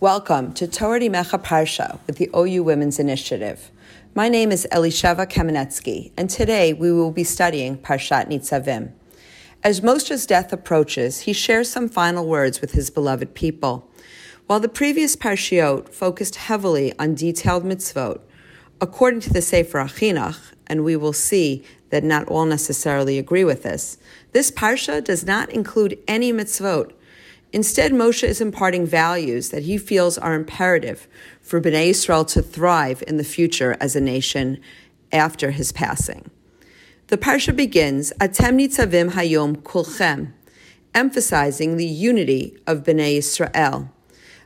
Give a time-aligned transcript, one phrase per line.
[0.00, 3.70] Welcome to Torah Mecha Parsha with the OU Women's Initiative.
[4.14, 8.92] My name is Elisheva Kamenetsky, and today we will be studying Parshat Nitzavim.
[9.62, 13.90] As Moshe's death approaches, he shares some final words with his beloved people.
[14.46, 18.22] While the previous Parshiot focused heavily on detailed mitzvot,
[18.80, 23.64] according to the Sefer HaChinuch, and we will see that not all necessarily agree with
[23.64, 23.98] this,
[24.32, 26.92] this Parsha does not include any mitzvot
[27.52, 31.08] Instead, Moshe is imparting values that he feels are imperative
[31.40, 34.60] for Bnei Israel to thrive in the future as a nation
[35.12, 36.30] after his passing.
[37.08, 40.32] The parsha begins, Atem nitzavim hayom kulchem,
[40.94, 43.90] emphasizing the unity of Bnei Israel.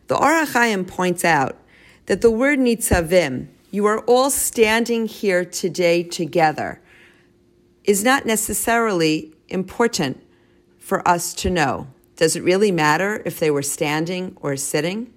[0.06, 1.58] The Or HaChaim points out
[2.06, 6.80] that the word nitzavim, you are all standing here today together,
[7.84, 10.22] is not necessarily important
[10.78, 11.88] for us to know.
[12.16, 15.12] Does it really matter if they were standing or sitting?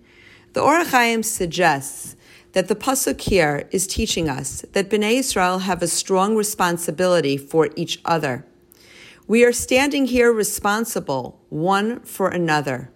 [0.53, 2.15] The Or HaChaim suggests
[2.53, 7.69] that the pasuk here is teaching us that Bnei Israel have a strong responsibility for
[7.75, 8.45] each other.
[9.27, 12.89] We are standing here responsible one for another.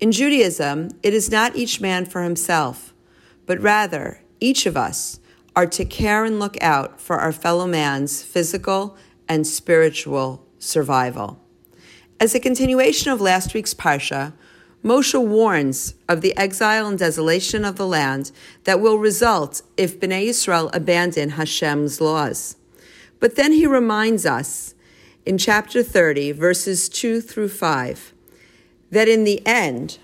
[0.00, 2.94] In Judaism, it is not each man for himself,
[3.46, 5.20] but rather each of us
[5.54, 8.96] are to care and look out for our fellow man's physical
[9.28, 11.40] and spiritual survival.
[12.20, 14.32] As a continuation of last week's Parsha,
[14.84, 18.32] Moshe warns of the exile and desolation of the land
[18.64, 22.56] that will result if Bnei Israel abandon Hashem's laws.
[23.20, 24.74] But then he reminds us
[25.24, 28.12] in chapter 30, verses 2 through 5,
[28.90, 29.98] that in the end,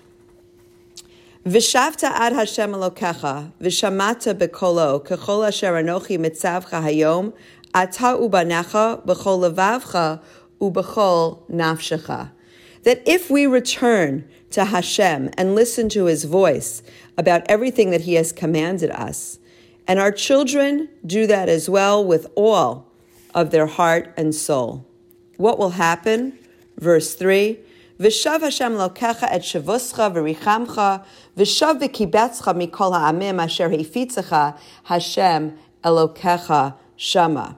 [1.45, 7.33] Vishavta ad Hashem Elokecha, vishamata bekolo, kechol asher anochi mitzavcha hayom,
[7.73, 10.21] ata ubanecha, bechol levavcha,
[10.59, 12.31] ubechol nafshecha.
[12.83, 16.83] That if we return to Hashem and listen to his voice
[17.17, 19.39] about everything that he has commanded us,
[19.87, 22.91] and our children do that as well with all
[23.33, 24.85] of their heart and soul,
[25.37, 26.37] what will happen?
[26.77, 27.59] Verse 3
[27.99, 31.05] Vishav Hashem lokecha et shavuscha v'richamcha,
[31.37, 37.57] vishav v'kibetzcha mikol ha'amim asher hefitzecha Hashem elokecha shama.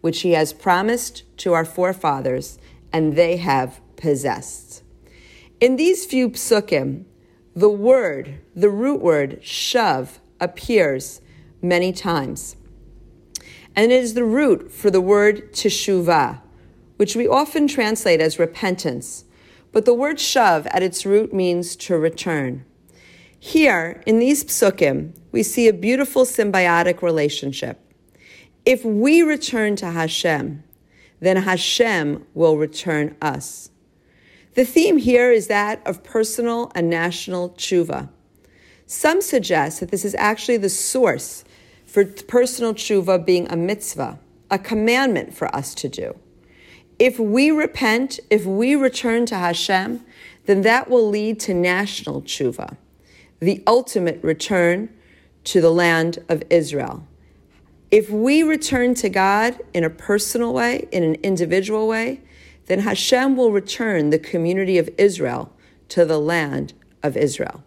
[0.00, 2.58] which he has promised to our forefathers,
[2.92, 4.82] and they have possessed.
[5.60, 7.04] In these few psukim,
[7.54, 11.20] the word, the root word, shav, appears
[11.60, 12.56] many times.
[13.76, 16.40] And it is the root for the word teshuvah,
[16.96, 19.24] which we often translate as repentance.
[19.72, 22.64] But the word shav at its root means to return.
[23.38, 27.80] Here, in these psukim, we see a beautiful symbiotic relationship.
[28.66, 30.62] If we return to Hashem,
[31.20, 33.70] then Hashem will return us.
[34.54, 38.08] The theme here is that of personal and national tshuva.
[38.86, 41.44] Some suggest that this is actually the source
[41.86, 44.18] for personal tshuva being a mitzvah,
[44.50, 46.18] a commandment for us to do.
[46.98, 50.04] If we repent, if we return to Hashem,
[50.46, 52.76] then that will lead to national tshuva,
[53.38, 54.90] the ultimate return
[55.44, 57.06] to the land of Israel.
[57.90, 62.20] If we return to God in a personal way, in an individual way,
[62.66, 65.52] then Hashem will return the community of Israel
[65.88, 67.64] to the land of Israel.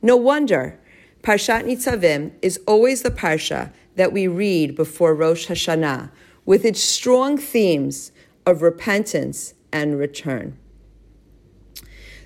[0.00, 0.78] No wonder
[1.22, 6.10] Parshat Nitzavim is always the parsha that we read before Rosh Hashanah,
[6.46, 8.12] with its strong themes
[8.46, 10.56] of repentance and return.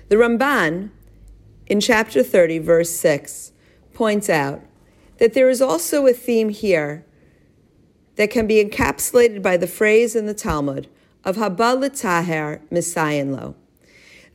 [0.07, 0.91] The Ramban,
[1.67, 3.51] in chapter 30, verse 6,
[3.93, 4.61] points out
[5.17, 7.05] that there is also a theme here
[8.15, 10.87] that can be encapsulated by the phrase in the Talmud
[11.23, 13.55] of Haba l'taher misayin lo.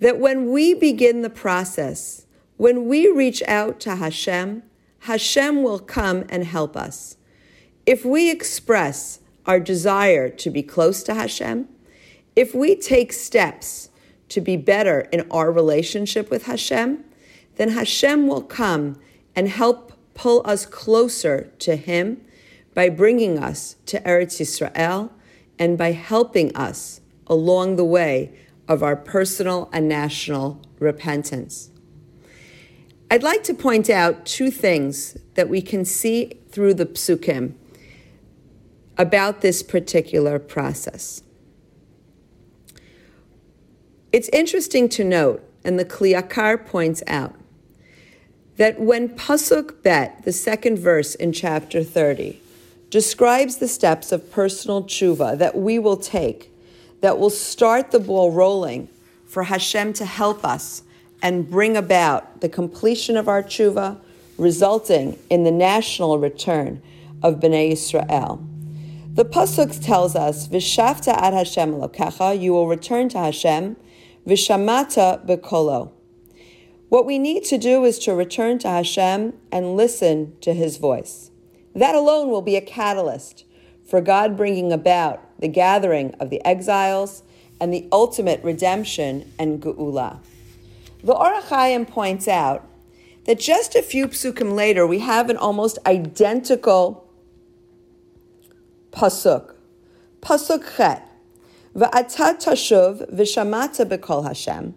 [0.00, 2.26] That when we begin the process,
[2.56, 4.62] when we reach out to Hashem,
[5.00, 7.16] Hashem will come and help us.
[7.86, 11.68] If we express our desire to be close to Hashem,
[12.36, 13.90] if we take steps
[14.28, 17.04] to be better in our relationship with Hashem,
[17.56, 18.96] then Hashem will come
[19.34, 22.20] and help pull us closer to Him
[22.74, 25.10] by bringing us to Eretz Yisrael
[25.58, 28.32] and by helping us along the way
[28.68, 31.70] of our personal and national repentance.
[33.10, 37.54] I'd like to point out two things that we can see through the psukim
[38.98, 41.22] about this particular process.
[44.12, 47.34] It's interesting to note, and the Kli Yakar points out,
[48.56, 52.40] that when Pasuk Bet, the second verse in chapter 30,
[52.90, 56.50] describes the steps of personal tshuva that we will take,
[57.00, 58.88] that will start the ball rolling
[59.26, 60.82] for Hashem to help us
[61.22, 63.98] and bring about the completion of our tshuva,
[64.38, 66.80] resulting in the national return
[67.22, 68.40] of Bnei Israel.
[69.14, 73.76] The pasuk tells us, "V'shavta ad Hashem Elokecha," you will return to Hashem,
[74.26, 75.90] "Vishamata bekolo."
[76.88, 81.30] What we need to do is to return to Hashem and listen to His voice.
[81.78, 83.44] That alone will be a catalyst
[83.86, 87.22] for God bringing about the gathering of the exiles
[87.60, 90.18] and the ultimate redemption and geula.
[91.04, 92.66] The Ohr HaChaim points out
[93.26, 97.08] that just a few psukim later, we have an almost identical
[98.90, 99.54] pasuk.
[100.20, 101.08] Pasuk chet.
[101.76, 104.74] V'atat tashuv v'shamata b'kol Hashem.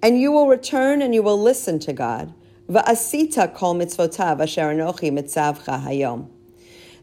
[0.00, 2.32] And you will return and you will listen to God.
[2.70, 6.28] V'asita kol mitzvotav asher anochi mitzavcha hayom.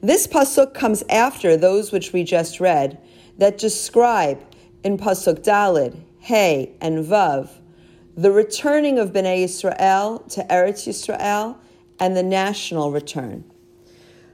[0.03, 2.99] This pasuk comes after those which we just read
[3.39, 4.39] that describe
[4.83, 7.49] in pasuk dalid, hey, and vav
[8.15, 11.57] the returning of Bnei Israel to Eretz Yisrael,
[11.99, 13.43] and the national return.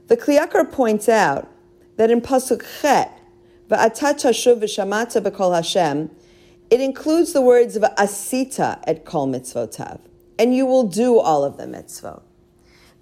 [0.07, 1.49] The Kli Yakar points out
[1.97, 3.11] that in Pasuk Chet,
[5.53, 6.11] Hashem,
[6.69, 9.99] it includes the words of asita at kol mitzvotav,
[10.37, 12.23] and you will do all of the mitzvot.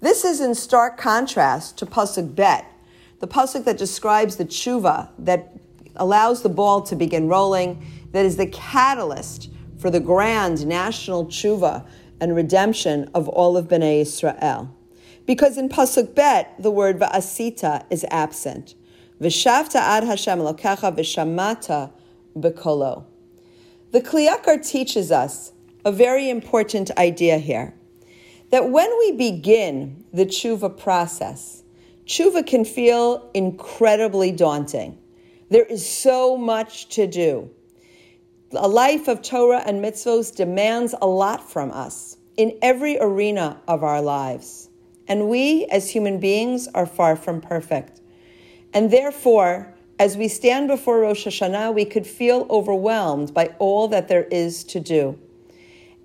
[0.00, 2.64] This is in stark contrast to Pasuk Bet,
[3.18, 5.56] the Pasuk that describes the tshuva that
[5.96, 11.84] allows the ball to begin rolling, that is the catalyst for the grand national tshuva
[12.20, 14.72] and redemption of all of Bnei Israel.
[15.26, 18.76] Because in Pasuk Bet, the word va'asita is absent.
[19.20, 21.90] V'shavta ad Hashem lokecha v'shamata
[22.36, 23.04] bekolo.
[23.90, 25.52] The Kli Yakar teaches us
[25.84, 27.74] a very important idea here.
[28.50, 31.62] That when we begin the tshuva process,
[32.06, 34.98] tshuva can feel incredibly daunting.
[35.50, 37.50] There is so much to do
[38.52, 43.84] a life of Torah and mitzvos demands a lot from us in every arena of
[43.84, 44.70] our lives.
[45.06, 48.00] And we, as human beings, are far from perfect.
[48.72, 54.08] And therefore, as we stand before Rosh Hashanah, we could feel overwhelmed by all that
[54.08, 55.18] there is to do.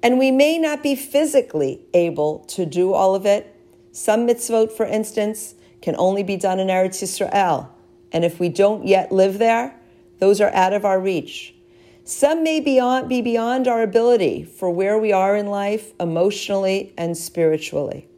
[0.03, 3.55] And we may not be physically able to do all of it.
[3.94, 7.69] Some mitzvot, for instance, can only be done in Eretz Yisrael.
[8.11, 9.79] And if we don't yet live there,
[10.19, 11.55] those are out of our reach.
[12.03, 17.17] Some may beyond, be beyond our ability for where we are in life emotionally and
[17.17, 18.09] spiritually.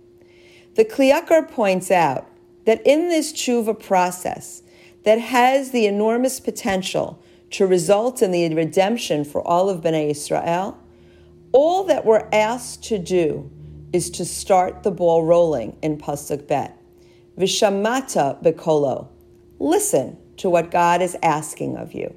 [0.74, 2.28] The Kli Yakar points out
[2.66, 4.64] that in this tshuva process
[5.04, 7.22] that has the enormous potential
[7.52, 10.80] to result in the redemption for all of Bnei Israel,
[11.56, 13.50] all that we're asked to do
[13.94, 16.78] is to start the ball rolling in Pasuk Bet.
[17.40, 19.08] Vishamata bekolo.
[19.58, 22.14] Listen to what God is asking of you.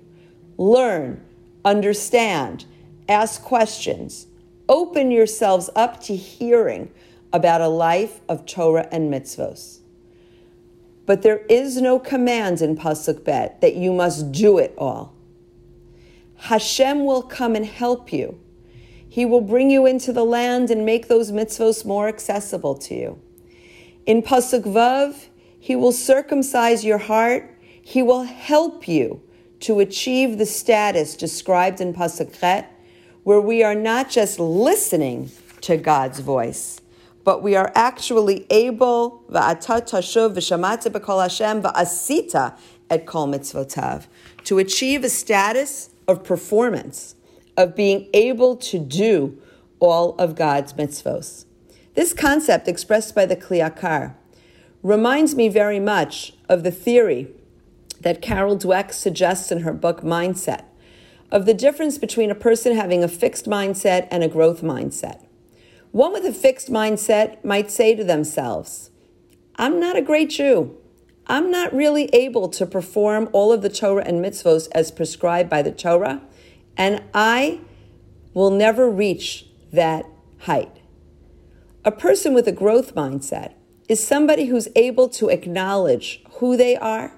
[0.56, 1.25] Learn
[1.64, 2.64] understand,
[3.08, 4.26] ask questions,
[4.69, 6.90] open yourselves up to hearing
[7.32, 9.78] about a life of Torah and mitzvos.
[11.07, 15.14] But there is no command in Pasuk Bet that you must do it all.
[16.38, 18.40] Hashem will come and help you.
[19.09, 23.19] He will bring you into the land and make those mitzvos more accessible to you.
[24.07, 27.59] In Pasuk Vav, He will circumcise your heart.
[27.83, 29.23] He will help you
[29.61, 32.73] to achieve the status described in Pasuk Chet,
[33.25, 35.31] where we are not just listening
[35.62, 36.81] to God's voice,
[37.25, 39.25] but we are actually able
[42.91, 44.07] et kol mitzvotav
[44.45, 47.15] to achieve a status of performance,
[47.59, 49.37] of being able to do
[49.81, 51.45] all of God's mitzvos.
[51.95, 54.15] This concept expressed by the Kli Yakar
[54.83, 57.29] reminds me very much of the theory
[58.00, 60.65] that Carol Dweck suggests in her book Mindset
[61.33, 65.27] of the difference between a person having a fixed mindset and a growth mindset.
[65.91, 68.91] One with a fixed mindset might say to themselves,
[69.57, 70.77] I'm not a great Jew.
[71.27, 75.61] I'm not really able to perform all of the Torah and mitzvos as prescribed by
[75.61, 76.23] the Torah,
[76.78, 77.61] and I
[78.32, 80.06] will never reach that
[80.40, 80.73] height.
[81.85, 83.52] A person with a growth mindset
[83.88, 87.12] is somebody who's able to acknowledge who they are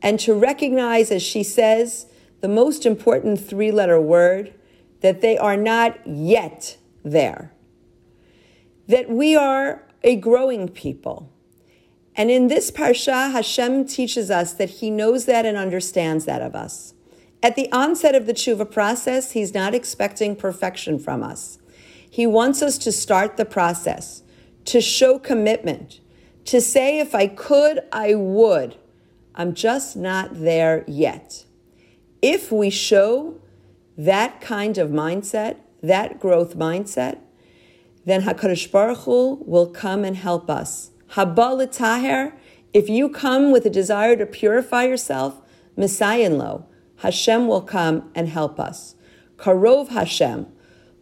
[0.00, 2.06] and to recognize, as she says,
[2.40, 4.54] the most important three letter word
[5.00, 7.52] that they are not yet there.
[8.88, 11.30] that we are a growing people.
[12.16, 16.54] And in this parsha, Hashem teaches us that He knows that and understands that of
[16.54, 16.94] us.
[17.42, 21.58] At the onset of the tshuva process, He's not expecting perfection from us.
[22.10, 24.22] He wants us to start the process,
[24.64, 26.00] to show commitment,
[26.46, 28.76] to say, if I could, I would.
[29.34, 31.44] I'm just not there yet.
[32.22, 33.40] If we show
[33.96, 37.18] that kind of mindset, that growth mindset,
[38.04, 40.90] then HaKadosh Baruch Hu will come and help us.
[41.12, 42.32] Haba taher,
[42.72, 45.40] if you come with a desire to purify yourself,
[45.76, 46.66] misayin lo,
[46.98, 48.94] Hashem will come and help us.
[49.36, 50.46] Karov Hashem,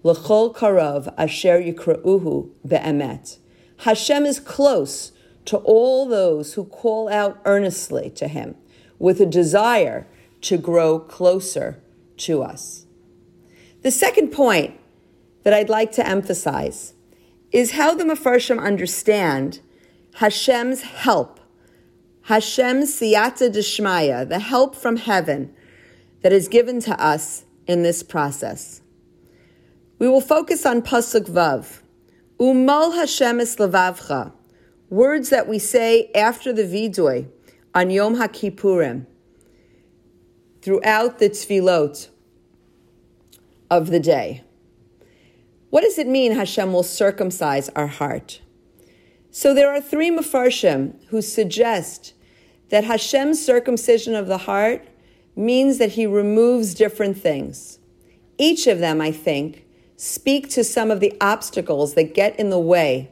[0.03, 3.38] l'chol karov asher yikra'uhu be'emet.
[3.79, 5.12] Hashem is close
[5.47, 8.57] to all those who call out earnestly to him
[8.99, 10.07] with a desire
[10.43, 11.83] to grow closer
[12.19, 12.87] to us.
[13.83, 14.79] The second point
[15.45, 16.95] that I'd like to emphasize
[17.53, 19.61] is how the Mefarshim understand
[20.17, 21.41] Hashem's help,
[22.23, 25.55] Hashem's siyata deshmaya, the help from heaven
[26.23, 28.81] that is given to us in this process.
[29.99, 31.81] We will focus on Pasuk Vav.
[32.39, 34.33] Umal Hashem es levavcha,
[34.91, 37.29] words that we say after the Vidoy
[37.75, 39.07] on Yom HaKippurim,
[40.61, 42.09] throughout the Tfilot
[43.71, 44.43] of the day.
[45.71, 48.41] What does it mean Hashem will circumcise our heart?
[49.31, 52.15] So there are three Mefarshim who suggest
[52.71, 54.87] that Hashem's circumcision of the heart
[55.37, 57.78] means that he removes different things.
[58.38, 59.64] Each of them, I think,
[59.97, 63.11] speak to some of the obstacles that get in the way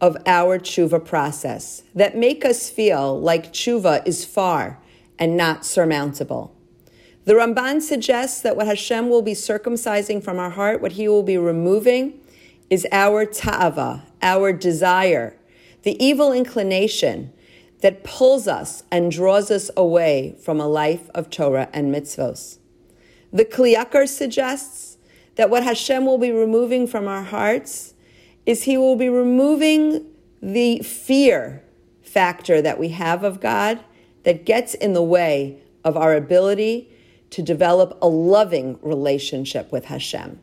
[0.00, 4.78] of our tshuva process, that make us feel like tshuva is far
[5.18, 6.54] and not surmountable.
[7.24, 11.22] The Ramban suggests that what Hashem will be circumcising from our heart, what he will
[11.22, 12.18] be removing,
[12.68, 15.36] is our ta'ava, our desire,
[15.84, 17.32] the evil inclination
[17.82, 22.58] that pulls us and draws us away from a life of Torah and mitzvos.
[23.32, 24.96] The Kli Yakar suggests
[25.34, 27.94] that what Hashem will be removing from our hearts
[28.46, 30.06] is he will be removing
[30.40, 31.62] the fear
[32.02, 33.80] factor that we have of God
[34.22, 36.88] that gets in the way of our ability
[37.30, 40.38] to develop a loving relationship with Hashem.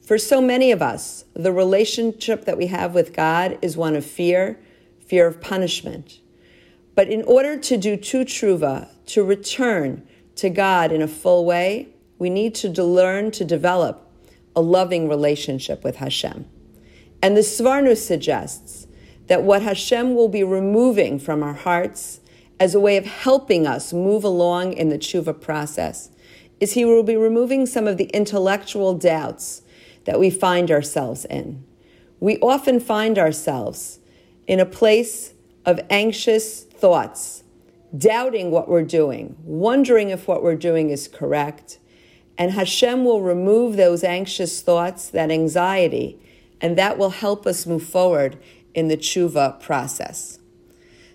[0.00, 4.06] For so many of us, the relationship that we have with God is one of
[4.06, 4.58] fear,
[5.04, 6.20] fear of punishment.
[6.94, 10.06] But in order to do true tshuva, to return
[10.36, 14.08] to God in a full way, we need to learn to develop
[14.54, 16.46] a loving relationship with Hashem.
[17.22, 18.86] And the Sforno suggests
[19.28, 22.20] that what Hashem will be removing from our hearts
[22.60, 26.10] as a way of helping us move along in the tshuva process
[26.60, 29.62] is he will be removing some of the intellectual doubts
[30.04, 31.64] that we find ourselves in.
[32.20, 33.98] We often find ourselves
[34.46, 35.32] in a place
[35.64, 37.44] of anxious thoughts,
[37.96, 41.78] doubting what we're doing, wondering if what we're doing is correct.
[42.36, 46.18] And Hashem will remove those anxious thoughts, that anxiety,
[46.60, 48.36] and that will help us move forward
[48.74, 50.40] in the tshuva process.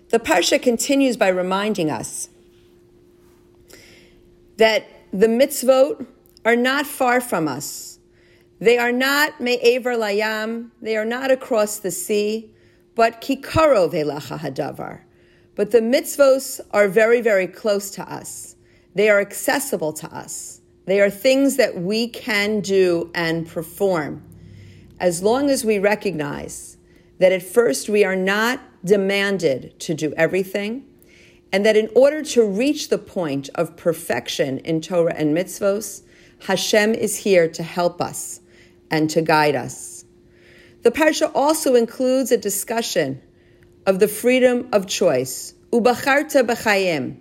[0.08, 2.30] The Parsha continues by reminding us
[4.56, 6.06] that the mitzvot
[6.46, 7.98] are not far from us.
[8.58, 12.54] They are not me'ever layam, they are not across the sea,
[12.94, 15.00] but kikaro velacha hadavar.
[15.58, 18.54] But the mitzvos are very, very close to us.
[18.94, 20.60] They are accessible to us.
[20.84, 24.22] They are things that we can do and perform.
[25.00, 26.76] As long as we recognize
[27.18, 30.86] that at first we are not demanded to do everything,
[31.50, 36.02] and that in order to reach the point of perfection in Torah and mitzvos,
[36.46, 38.40] Hashem is here to help us
[38.92, 40.04] and to guide us.
[40.82, 43.22] The parsha also includes a discussion
[43.88, 45.54] of the freedom of choice.
[45.72, 47.16] Ubacharta b'chayim.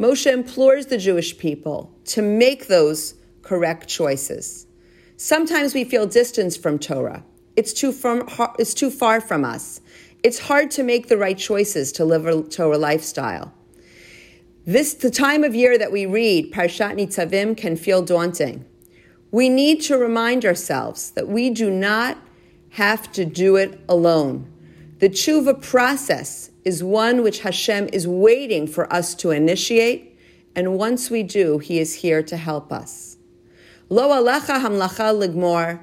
[0.00, 4.66] Moshe implores the Jewish people to make those correct choices.
[5.16, 7.24] Sometimes we feel distance from Torah.
[7.54, 9.80] It's too, from, it's too far from us.
[10.24, 13.54] It's hard to make the right choices to live a Torah lifestyle.
[14.66, 18.64] This, the time of year that we read Parshat Nitzavim can feel daunting.
[19.30, 22.18] We need to remind ourselves that we do not
[22.70, 24.52] have to do it alone.
[24.98, 30.18] The tshuva process is one which Hashem is waiting for us to initiate,
[30.54, 33.16] and once we do, He is here to help us.
[33.88, 35.80] Lo alecha hamlacha ligmor.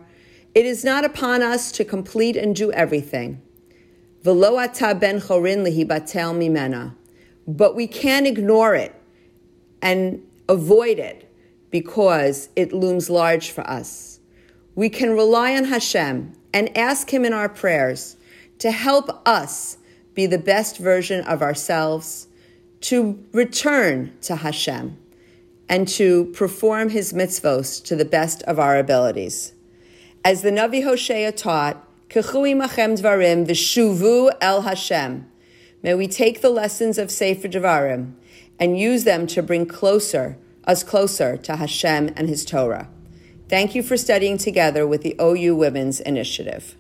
[0.54, 3.42] It is not upon us to complete and do everything.
[4.24, 6.96] V'lo ata ben chorin lihibatel mimena
[7.48, 8.96] but we can't ignore it
[9.82, 11.32] and avoid it
[11.72, 14.20] because it looms large for us.
[14.76, 18.18] We can rely on Hashem and ask Him in our prayers
[18.60, 19.78] to help us
[20.14, 22.28] be the best version of ourselves,
[22.82, 24.98] to return to Hashem,
[25.68, 29.54] and to perform his mitzvos to the best of our abilities.
[30.24, 35.30] As the Navi Hosea taught, Kechui machem dvarim v'shuvu el Hashem.
[35.84, 38.14] May we take the lessons of Sefer Devarim
[38.60, 42.90] and use them to bring closer, us closer to Hashem and His Torah.
[43.50, 46.76] Thank you for studying together with the OU Women's Initiative.